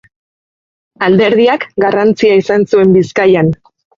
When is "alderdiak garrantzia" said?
1.07-2.39